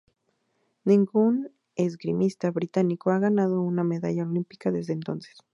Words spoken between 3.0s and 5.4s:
ha ganado una medalla olímpica desde entonces.